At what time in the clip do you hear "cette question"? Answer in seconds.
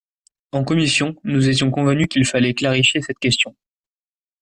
3.03-3.55